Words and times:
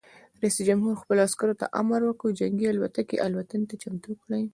رئیس 0.41 0.57
جمهور 0.67 0.95
خپلو 1.01 1.19
عسکرو 1.27 1.59
ته 1.61 1.65
امر 1.81 2.01
وکړ؛ 2.05 2.27
جنګي 2.39 2.67
الوتکې 2.69 3.21
الوتنې 3.25 3.65
ته 3.69 3.75
چمتو 3.81 4.11
کړئ! 4.21 4.43